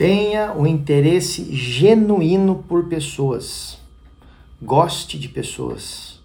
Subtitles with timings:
[0.00, 3.76] Tenha um interesse genuíno por pessoas.
[4.62, 6.22] Goste de pessoas.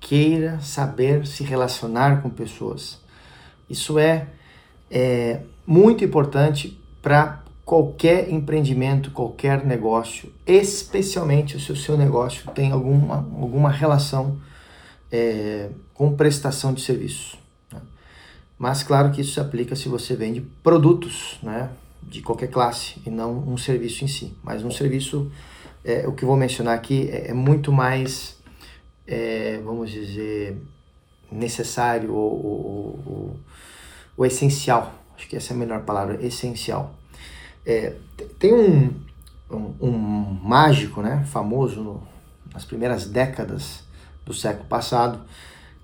[0.00, 2.98] Queira saber se relacionar com pessoas.
[3.70, 4.26] Isso é,
[4.90, 13.18] é muito importante para qualquer empreendimento, qualquer negócio, especialmente se o seu negócio tem alguma,
[13.18, 14.36] alguma relação
[15.12, 17.38] é, com prestação de serviço.
[17.72, 17.80] Né?
[18.58, 21.70] Mas claro que isso se aplica se você vende produtos né,
[22.08, 24.36] de qualquer classe e não um serviço em si.
[24.42, 25.30] Mas um serviço,
[25.84, 28.36] é, o que eu vou mencionar aqui, é, é muito mais,
[29.06, 30.56] é, vamos dizer,
[31.30, 33.36] necessário ou, ou, ou,
[34.16, 34.94] ou essencial.
[35.16, 36.94] Acho que essa é a melhor palavra, essencial
[37.66, 37.96] é,
[38.38, 38.94] tem um,
[39.50, 42.02] um, um, mágico né, famoso no,
[42.54, 43.80] nas primeiras décadas
[44.24, 45.20] do século passado,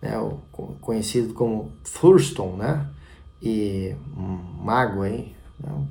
[0.01, 0.39] né, o,
[0.81, 2.89] conhecido como Thurston, né,
[3.43, 5.87] e um mago aí, né,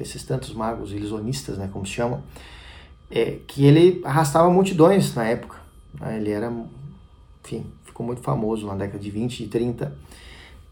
[0.00, 2.22] desses tantos magos ilusionistas, né, como se chamam,
[3.10, 5.58] é, que ele arrastava multidões na época.
[6.00, 6.50] Né, ele era,
[7.44, 9.94] enfim, ficou muito famoso na década de 20 e 30.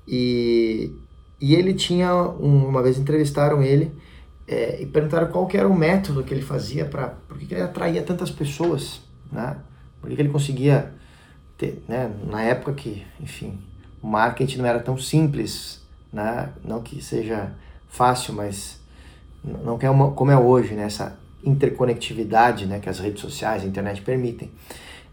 [0.07, 0.91] E,
[1.39, 3.93] e ele tinha, um, uma vez entrevistaram ele
[4.47, 8.03] é, e perguntaram qual era o método que ele fazia para, por que ele atraía
[8.03, 9.59] tantas pessoas, né?
[10.01, 10.95] Por que ele conseguia
[11.59, 12.11] ter, né?
[12.27, 13.61] Na época que, enfim,
[14.01, 16.51] o marketing não era tão simples, né?
[16.65, 17.53] Não que seja
[17.89, 18.79] fácil, mas
[19.45, 20.85] não é uma, como é hoje, né?
[20.85, 22.79] Essa interconectividade, né?
[22.79, 24.51] Que as redes sociais, a internet permitem.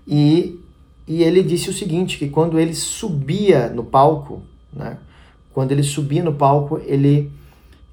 [0.07, 0.59] E,
[1.07, 4.97] e ele disse o seguinte, que quando ele subia no palco, né?
[5.55, 7.31] quando ele subia no palco, ele,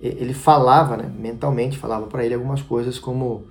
[0.00, 3.44] ele falava, né, mentalmente, falava para ele algumas coisas como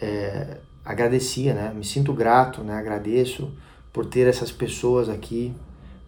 [0.00, 3.52] é, agradecia, né, me sinto grato, né, agradeço
[3.92, 5.54] por ter essas pessoas aqui,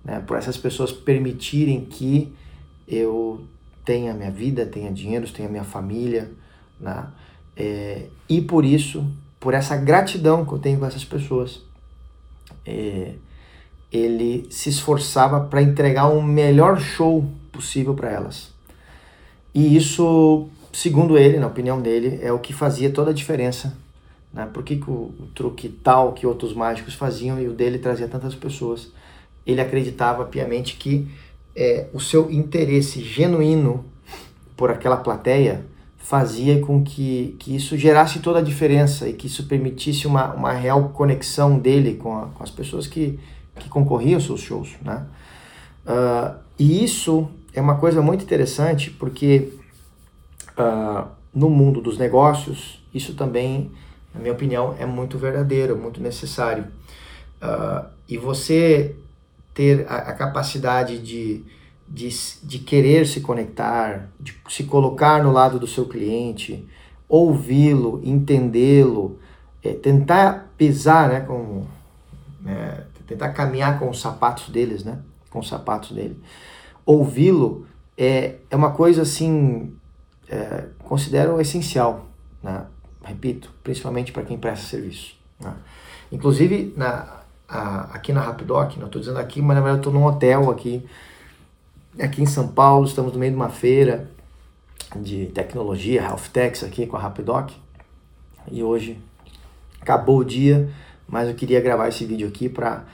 [0.05, 2.35] né, por essas pessoas permitirem que
[2.89, 3.45] eu
[3.87, 6.31] tenha minha vida, tenha dinheiro, tenha minha família,
[6.79, 7.07] né,
[7.57, 9.07] é, e por isso,
[9.41, 11.63] por essa gratidão que eu tenho com essas pessoas,
[12.67, 13.15] é,
[13.91, 18.51] ele se esforçava para entregar um melhor show possível para elas.
[19.55, 23.75] E isso, segundo ele, na opinião dele, é o que fazia toda a diferença.
[24.33, 24.47] Né?
[24.53, 28.07] Por que, que o, o truque tal que outros mágicos faziam e o dele trazia
[28.07, 28.93] tantas pessoas?
[29.47, 31.09] Ele acreditava piamente que
[31.57, 33.85] é, o seu interesse genuíno
[34.57, 35.65] por aquela plateia
[35.99, 40.53] fazia com que, que isso gerasse toda a diferença e que isso permitisse uma, uma
[40.53, 43.19] real conexão dele com, a, com as pessoas que,
[43.59, 45.05] que concorriam aos seus shows, né?
[45.85, 49.53] Uh, e isso é uma coisa muito interessante porque
[50.59, 53.71] uh, no mundo dos negócios isso também,
[54.15, 56.65] na minha opinião, é muito verdadeiro, muito necessário.
[57.43, 58.97] Uh, e você
[59.57, 61.43] ter a, a capacidade de,
[61.89, 62.11] de,
[62.43, 66.69] de, querer se conectar, de se colocar no lado do seu cliente,
[67.09, 69.19] ouvi-lo, entendê-lo,
[69.65, 71.65] é, tentar pisar, né, com,
[72.45, 74.99] é, tentar caminhar com os sapatos deles, né?
[75.31, 76.21] Com os sapatos dele.
[76.85, 77.67] Ouvi-lo
[77.97, 79.75] é, é uma coisa assim,
[80.29, 82.07] é, considero essencial,
[82.43, 82.67] né?
[83.03, 85.17] Repito, principalmente para quem presta serviço.
[85.41, 85.55] Né?
[86.11, 90.05] Inclusive, na, a, aqui na Rapidoc, não estou dizendo aqui, mas na verdade estou num
[90.05, 90.85] hotel aqui,
[91.99, 94.11] aqui em São Paulo, estamos no meio de uma feira
[94.95, 97.51] de tecnologia, Health Techs aqui com a Rapidoc.
[98.51, 98.99] E hoje
[99.81, 100.71] acabou o dia,
[101.09, 102.85] mas eu queria gravar esse vídeo aqui para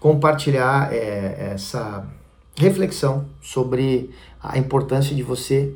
[0.00, 2.06] compartilhar é, essa
[2.56, 4.10] reflexão sobre
[4.42, 5.74] a importância de você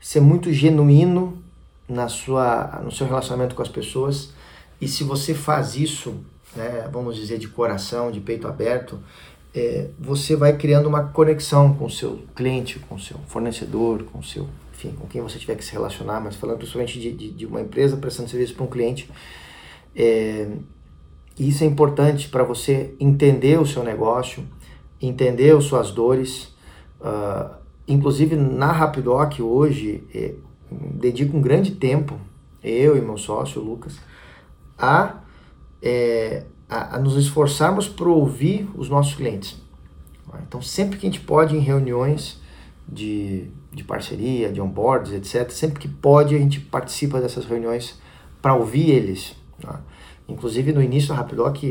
[0.00, 1.42] ser muito genuíno
[1.88, 4.32] na sua, no seu relacionamento com as pessoas
[4.80, 6.14] e se você faz isso,
[6.56, 8.98] né, vamos dizer, de coração, de peito aberto,
[9.54, 14.18] é, você vai criando uma conexão com o seu cliente, com o seu fornecedor, com
[14.18, 17.30] o seu, enfim, com quem você tiver que se relacionar, mas falando principalmente de, de,
[17.30, 19.08] de uma empresa prestando serviço para um cliente,
[19.94, 20.48] é,
[21.38, 24.44] isso é importante para você entender o seu negócio,
[25.00, 26.54] entender as suas dores.
[27.00, 27.54] Uh,
[27.86, 30.34] inclusive na Rapidoc hoje, é,
[30.70, 32.18] dedico um grande tempo,
[32.62, 33.98] eu e meu sócio Lucas,
[34.78, 35.23] a,
[35.84, 39.62] é, a, a nos esforçarmos por ouvir os nossos clientes.
[40.48, 42.40] Então, sempre que a gente pode, em reuniões
[42.88, 48.00] de, de parceria, de onboards, etc., sempre que pode, a gente participa dessas reuniões
[48.42, 49.36] para ouvir eles.
[49.60, 49.80] Tá?
[50.28, 51.62] Inclusive no início da Rapidoc,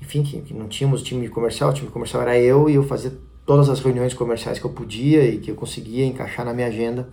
[0.00, 3.12] enfim, que, que, não tínhamos time comercial, o time comercial era eu e eu fazia
[3.44, 7.08] todas as reuniões comerciais que eu podia e que eu conseguia encaixar na minha agenda.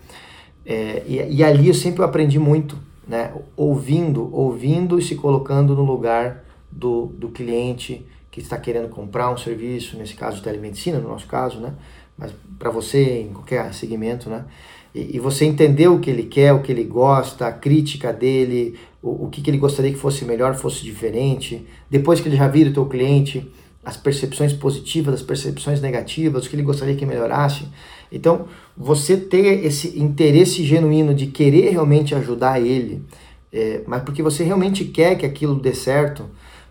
[0.65, 2.77] É, e, e, ali eu sempre aprendi muito,
[3.09, 3.33] né?
[3.57, 9.37] ouvindo, ouvindo e se colocando no lugar do, do cliente que está querendo comprar um
[9.37, 11.73] serviço, nesse caso de telemedicina, no nosso caso, né?
[12.15, 14.45] mas para você em qualquer segmento, né?
[14.93, 18.77] e, e, você entender o que ele quer, o que ele gosta, a crítica dele,
[19.01, 21.65] o, o que, que ele gostaria que fosse melhor, fosse diferente.
[21.89, 23.51] Depois que ele já vira o teu cliente,
[23.83, 27.65] as percepções positivas, as percepções negativas, o que ele gostaria que melhorasse.
[28.11, 33.03] Então, você ter esse interesse genuíno de querer realmente ajudar ele,
[33.51, 36.29] é, mas porque você realmente quer que aquilo dê certo,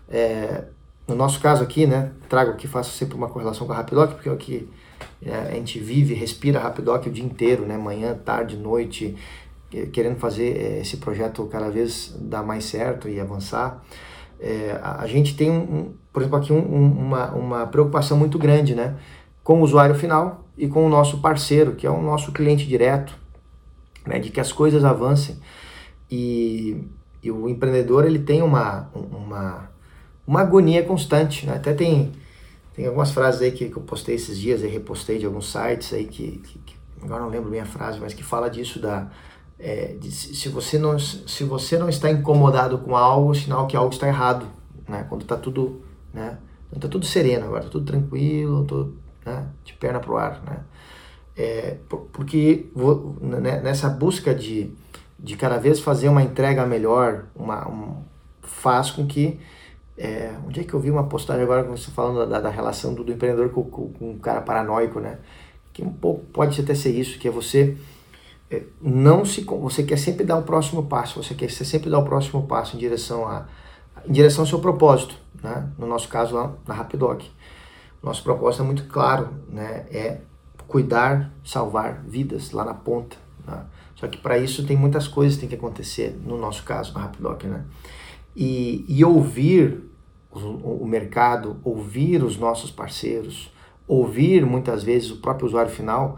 [0.09, 0.65] é,
[1.07, 4.29] no nosso caso aqui, né, trago aqui, faço sempre uma correlação com a Rapidoc, porque
[4.29, 4.69] aqui
[5.25, 9.15] é, a gente vive, respira Rapidoc o dia inteiro, né, manhã, tarde, noite,
[9.91, 13.83] querendo fazer é, esse projeto cada vez dar mais certo e avançar.
[14.39, 18.95] É, a, gente tem, um, por exemplo, aqui um, uma, uma preocupação muito grande né,
[19.49, 23.17] com o usuário final e com o nosso parceiro, que é o nosso cliente direto,
[24.05, 25.39] né, de que as coisas avancem.
[26.07, 26.83] E,
[27.23, 29.71] e o empreendedor ele tem uma, uma,
[30.27, 31.47] uma agonia constante.
[31.47, 31.55] Né?
[31.55, 32.11] Até tem,
[32.75, 35.93] tem algumas frases aí que, que eu postei esses dias, e repostei de alguns sites
[35.93, 39.07] aí que, que, que agora não lembro bem a frase, mas que fala disso da
[39.57, 43.91] é, de, se você não se você não está incomodado com algo, sinal que algo
[43.91, 44.45] está errado,
[44.87, 45.07] né?
[45.09, 45.81] Quando está tudo,
[46.13, 46.37] né?
[46.71, 48.89] Está tudo sereno agora, tá tudo tranquilo, tô,
[49.29, 49.47] né?
[49.63, 50.59] de perna pro ar, né?
[51.37, 51.77] É,
[52.11, 54.73] porque vou, né, nessa busca de,
[55.17, 58.03] de cada vez fazer uma entrega melhor, uma, um,
[58.41, 59.39] faz com que
[59.97, 63.03] é, onde é que eu vi uma postagem agora você falando da, da relação do,
[63.03, 65.19] do empreendedor com, com, com um cara paranoico, né?
[65.71, 67.77] Que um pouco pode até ser isso, que é você
[68.51, 72.03] é, não se você quer sempre dar o próximo passo, você quer sempre dar o
[72.03, 73.45] próximo passo em direção a
[74.07, 75.69] em direção ao seu propósito, né?
[75.77, 77.23] No nosso caso lá na Rapidoc.
[78.01, 79.85] Nosso propósito é muito claro, né?
[79.91, 80.21] É
[80.67, 83.17] cuidar, salvar vidas lá na ponta.
[83.45, 83.61] Né?
[83.95, 87.01] Só que para isso tem muitas coisas que tem que acontecer, no nosso caso, na
[87.01, 87.65] Rapidoc, né?
[88.35, 89.83] E, e ouvir
[90.31, 93.51] o, o mercado, ouvir os nossos parceiros,
[93.87, 96.17] ouvir muitas vezes o próprio usuário final,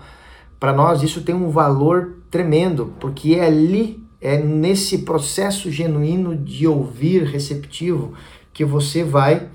[0.60, 6.68] para nós isso tem um valor tremendo, porque é ali, é nesse processo genuíno de
[6.68, 8.13] ouvir receptivo
[8.54, 9.50] que você vai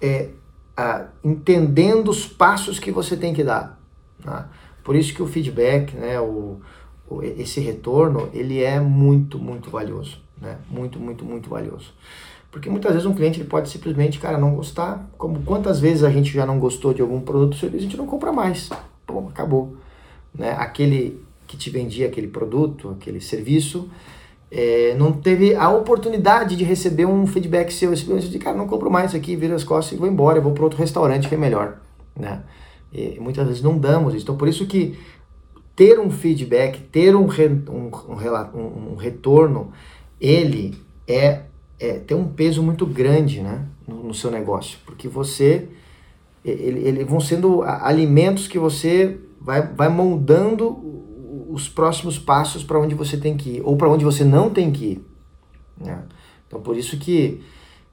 [0.00, 0.30] é,
[0.76, 3.80] a, entendendo os passos que você tem que dar.
[4.22, 4.48] Tá?
[4.84, 6.60] Por isso que o feedback, né, o,
[7.08, 10.20] o, esse retorno, ele é muito, muito valioso.
[10.40, 10.58] Né?
[10.70, 11.92] Muito, muito, muito valioso.
[12.50, 15.08] Porque muitas vezes um cliente ele pode simplesmente, cara, não gostar.
[15.18, 17.96] Como quantas vezes a gente já não gostou de algum produto ou serviço, a gente
[17.96, 18.70] não compra mais.
[19.06, 19.76] Pô, acabou
[20.34, 23.90] né, aquele que te vendia aquele produto, aquele serviço,
[24.50, 29.08] é, não teve a oportunidade de receber um feedback seu, de cara, não compro mais
[29.10, 31.78] isso aqui, vira as costas e vou embora, vou para outro restaurante que é melhor,
[32.16, 32.42] né?
[32.92, 34.22] E muitas vezes não damos isso.
[34.22, 34.96] Então, por isso que
[35.74, 39.72] ter um feedback, ter um, re, um, um, um, retorno,
[40.20, 41.42] ele é,
[41.78, 45.68] é tem um peso muito grande, né, no, no seu negócio, porque você
[46.44, 50.78] ele, ele vão sendo alimentos que você vai, vai moldando
[51.56, 54.70] os próximos passos para onde você tem que ir, ou para onde você não tem
[54.70, 55.06] que ir.
[55.80, 56.04] Né?
[56.46, 57.42] Então, por isso que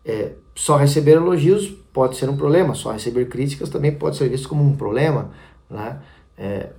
[0.03, 4.49] é, só receber elogios pode ser um problema, só receber críticas também pode ser visto
[4.49, 5.31] como um problema.
[5.69, 5.97] Né?
[6.37, 6.71] É,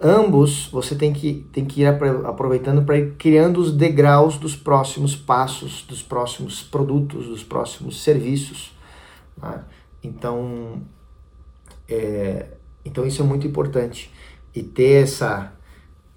[0.00, 5.16] ambos você tem que, tem que ir aproveitando para ir criando os degraus dos próximos
[5.16, 8.72] passos, dos próximos produtos, dos próximos serviços.
[9.42, 9.64] Né?
[10.00, 10.80] Então,
[11.88, 12.46] é,
[12.84, 14.12] então isso é muito importante.
[14.54, 15.52] E ter essa,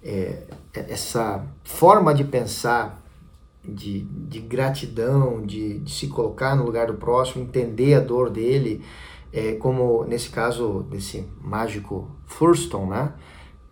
[0.08, 0.44] é,
[0.74, 3.04] essa forma de pensar,
[3.62, 8.82] de, de gratidão, de, de, se colocar no lugar do próximo, entender a dor dele,
[9.34, 12.10] é, como nesse caso desse mágico
[12.40, 13.12] Thurston, né?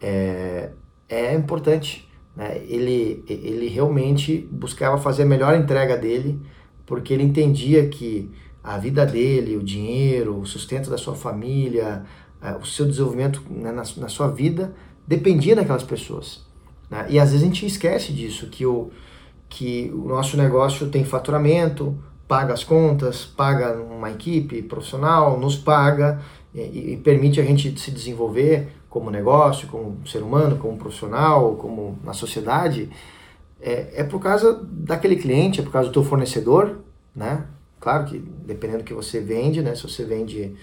[0.01, 0.72] É,
[1.08, 2.06] é importante.
[2.36, 2.62] Né?
[2.68, 6.42] Ele, ele realmente buscava fazer a melhor entrega dele,
[6.86, 8.30] porque ele entendia que
[8.62, 12.04] a vida dele, o dinheiro, o sustento da sua família,
[12.42, 14.75] é, o seu desenvolvimento né, na, na, sua vida
[15.08, 16.44] dependia daquelas pessoas.
[16.90, 17.06] Né?
[17.10, 18.92] E às vezes a gente esquece disso, que o,
[19.50, 21.98] que o nosso negócio tem faturamento,
[22.28, 26.22] paga as contas, paga uma equipe profissional, nos paga
[26.54, 32.00] e, e permite a gente se desenvolver como negócio, como ser humano, como profissional, como
[32.04, 32.90] na sociedade,
[33.62, 36.78] é, é por causa daquele cliente, é por causa do teu fornecedor,
[37.16, 37.46] né?
[37.80, 39.76] Claro que dependendo do que você vende, né?
[39.76, 40.56] Se você vende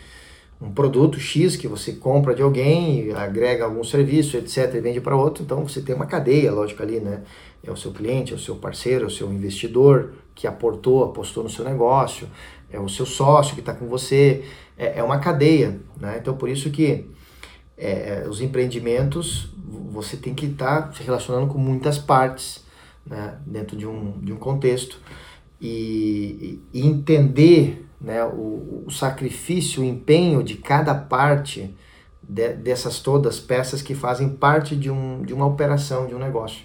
[0.62, 5.16] um produto X que você compra de alguém, agrega algum serviço, etc, e vende para
[5.16, 7.22] outro, então você tem uma cadeia, lógico, ali, né?
[7.64, 11.42] É o seu cliente, é o seu parceiro, é o seu investidor que aportou, apostou
[11.42, 12.28] no seu negócio,
[12.70, 14.44] é o seu sócio que está com você,
[14.78, 16.18] é, é, uma cadeia, né?
[16.20, 17.10] Então, por isso que
[17.76, 19.52] é, os empreendimentos,
[19.90, 22.64] você tem que estar tá se relacionando com muitas partes,
[23.04, 23.36] né?
[23.44, 25.00] Dentro de um, de um contexto
[25.60, 31.74] e, e entender né, o, o, sacrifício, o empenho de cada parte
[32.22, 36.64] de, dessas todas peças que fazem parte de, um, de uma operação, de um negócio.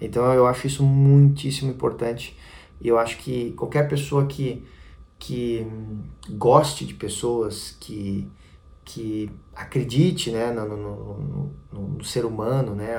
[0.00, 2.36] Então eu acho isso muitíssimo importante.
[2.80, 4.64] E eu acho que qualquer pessoa que,
[5.18, 5.66] que
[6.30, 8.28] goste de pessoas, que,
[8.84, 12.94] que acredite né, no, no, no, no ser humano, né,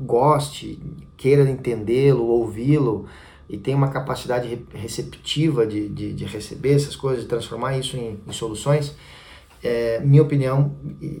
[0.00, 0.80] goste,
[1.16, 3.06] queira entendê-lo, ouvi-lo
[3.50, 8.20] e tenha uma capacidade receptiva de, de, de, receber essas coisas, de transformar isso em,
[8.24, 8.94] em soluções,
[9.60, 11.20] é, minha opinião, e,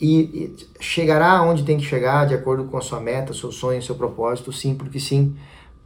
[0.00, 3.94] e, chegará onde tem que chegar de acordo com a sua meta, seu sonho, seu
[3.94, 5.36] propósito, sim, porque sim,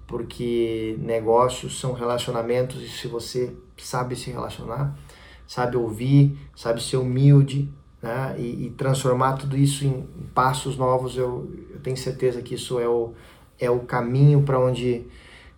[0.06, 4.96] porque negócios são relacionamentos e se você sabe se relacionar,
[5.44, 7.68] sabe ouvir, sabe ser humilde
[8.00, 12.78] né, e, e transformar tudo isso em passos novos, eu, eu tenho certeza que isso
[12.78, 13.12] é o,
[13.58, 15.04] é o caminho para onde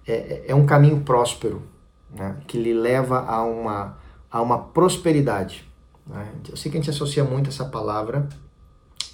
[0.06, 1.62] é, é, é um caminho próspero,
[2.10, 3.98] né, que lhe leva a uma,
[4.30, 5.68] a uma prosperidade.
[6.06, 6.32] Né?
[6.48, 8.28] Eu sei que a gente associa muito essa palavra.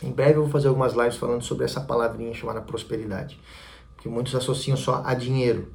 [0.03, 3.41] Em breve eu vou fazer algumas lives falando sobre essa palavrinha chamada prosperidade,
[3.99, 5.73] que muitos associam só a dinheiro.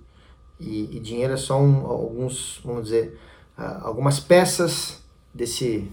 [0.60, 3.20] E, e dinheiro é só um, alguns, vamos dizer,
[3.58, 5.04] uh, algumas peças
[5.34, 5.92] desse,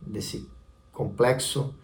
[0.00, 0.48] desse
[0.92, 1.74] complexo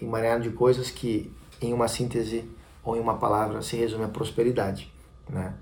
[0.00, 2.50] emaranhado de coisas que, em uma síntese
[2.82, 4.92] ou em uma palavra, se resume a prosperidade,
[5.28, 5.54] né?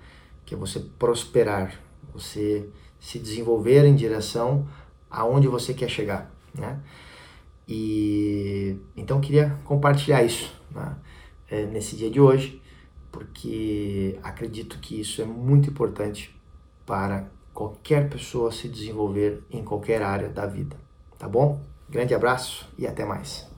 [0.52, 1.80] Que é você prosperar,
[2.12, 2.68] você
[3.00, 4.68] se desenvolver em direção
[5.10, 6.78] aonde você quer chegar, né?
[7.66, 10.94] E então queria compartilhar isso né?
[11.50, 12.60] é, nesse dia de hoje,
[13.10, 16.38] porque acredito que isso é muito importante
[16.84, 20.76] para qualquer pessoa se desenvolver em qualquer área da vida,
[21.18, 21.62] tá bom?
[21.88, 23.50] Grande abraço e até mais.